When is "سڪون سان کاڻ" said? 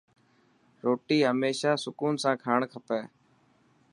1.83-2.59